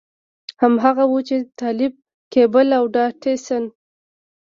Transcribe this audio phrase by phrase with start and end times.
[0.61, 1.93] هماغه و چې د طالب
[2.33, 3.63] کېبل او ډاټسن.